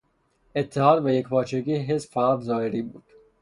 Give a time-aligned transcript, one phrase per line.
[0.55, 3.03] اتحاد و یکپارچگی حزب فقط ظاهری بود.